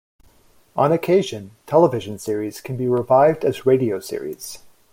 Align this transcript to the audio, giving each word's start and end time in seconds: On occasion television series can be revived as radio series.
On 0.75 0.91
occasion 0.91 1.51
television 1.67 2.17
series 2.17 2.59
can 2.59 2.75
be 2.75 2.87
revived 2.87 3.45
as 3.45 3.67
radio 3.67 3.99
series. 3.99 4.57